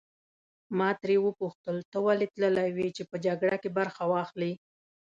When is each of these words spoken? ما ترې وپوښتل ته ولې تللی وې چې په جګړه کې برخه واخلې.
ما 0.77 0.89
ترې 1.01 1.17
وپوښتل 1.21 1.77
ته 1.91 1.97
ولې 2.05 2.27
تللی 2.35 2.69
وې 2.75 2.87
چې 2.95 3.03
په 3.09 3.15
جګړه 3.25 3.55
کې 3.61 3.69
برخه 3.79 4.03
واخلې. 4.13 4.51